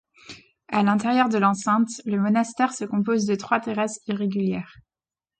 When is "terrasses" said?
3.59-3.99